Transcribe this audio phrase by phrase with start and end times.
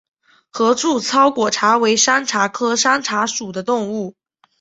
[0.49, 4.15] 合柱糙果茶为山茶科山茶属的植物。